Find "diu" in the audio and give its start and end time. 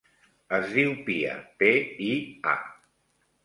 0.77-0.95